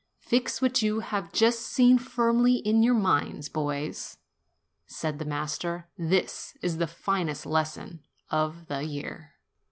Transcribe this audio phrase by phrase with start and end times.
[0.21, 4.17] "Fix what you have just seen firmly in your minds, boys,"
[4.87, 8.01] said the master; "this is the finest lesson
[8.31, 9.33] of the year."